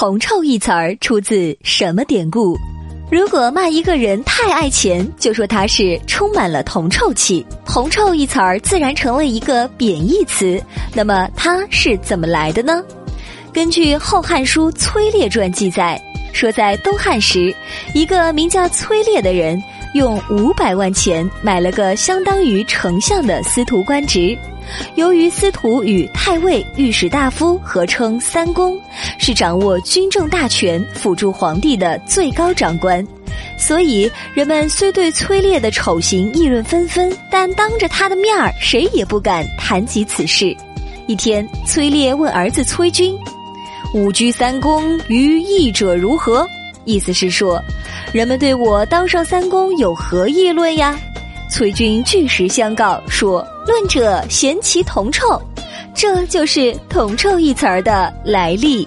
[0.00, 2.56] 铜臭一词儿出自什么典故？
[3.10, 7.44] 如果骂一个人太爱钱，就说他是充满了铜臭气。
[7.66, 10.62] 铜臭一词儿自然成了一个贬义词。
[10.94, 12.80] 那么它是怎么来的呢？
[13.52, 16.00] 根据《后汉书·崔烈传》记载，
[16.32, 17.52] 说在东汉时，
[17.92, 19.60] 一个名叫崔烈的人
[19.94, 24.38] 用五百万钱买了个相当于丞相的司徒官职。
[24.94, 28.78] 由于司徒与太尉、御史大夫合称三公，
[29.18, 33.06] 是掌握军政大权、辅助皇帝的最高长官，
[33.56, 40.56] 所以人们虽对崔烈的丑行议论纷纷，但当着他的面儿，谁也不敢谈及此事。
[41.06, 43.16] 一天，崔烈问儿子崔军
[43.94, 46.46] ：“吾居三公，于议者如何？”
[46.84, 47.62] 意思是说，
[48.12, 50.98] 人们对我当上三公有何议论呀？
[51.50, 55.40] 崔军据实相告说：“论者嫌其铜臭，
[55.94, 58.86] 这就是铜臭一词儿的来历。”